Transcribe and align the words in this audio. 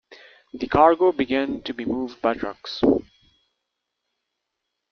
The 0.51 0.65
cargo 0.67 1.11
began 1.11 1.61
to 1.61 1.75
be 1.75 1.85
moved 1.85 2.23
by 2.23 2.33
trucks. 2.33 2.81